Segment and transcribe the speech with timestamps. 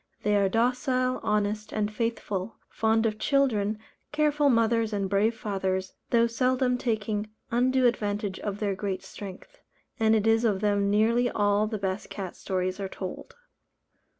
[0.23, 3.77] They are docile, honest, and faithful, fond of children,
[4.11, 9.59] careful mothers and brave fathers, though seldom taking undue advantage of their great strength;
[9.99, 13.35] and it is of them nearly all the best cat stories are told.